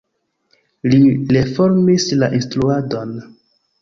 Li 0.93 1.01
reformis 1.37 2.07
la 2.23 2.31
instruadon. 2.39 3.13